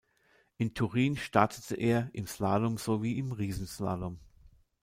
In 0.57 0.73
Turin 0.73 1.15
startete 1.15 1.75
er 1.75 2.09
im 2.15 2.25
Slalom 2.25 2.79
sowie 2.79 3.19
im 3.19 3.33
Riesenslalom. 3.33 4.19